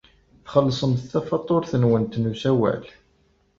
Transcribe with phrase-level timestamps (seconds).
[0.45, 2.83] Txellṣemt tafatuṛt-nwent n usawal?